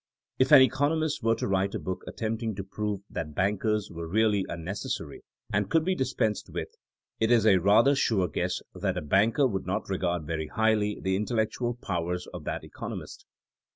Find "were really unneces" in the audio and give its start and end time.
3.91-4.93